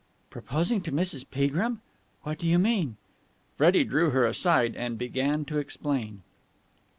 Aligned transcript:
"Proposing 0.31 0.81
to 0.81 0.91
Mrs. 0.91 1.23
Peagrim? 1.29 1.79
What 2.23 2.39
do 2.39 2.47
you 2.47 2.57
mean?" 2.57 2.95
Freddie 3.55 3.83
drew 3.83 4.09
her 4.09 4.25
aside, 4.25 4.75
and 4.75 4.97
began 4.97 5.45
to 5.45 5.59
explain. 5.59 6.23